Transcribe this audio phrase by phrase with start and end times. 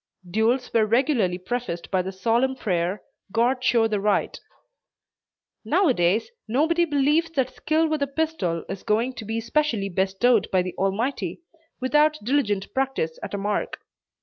[0.27, 4.39] Duels were regularly prefaced by the solemn prayer "God show the right."
[5.63, 9.89] Now a days nobody believes that skill with a pistol is going to be specially
[9.89, 11.41] bestowed by the Almighty,
[11.79, 13.77] without diligent practice at a mark.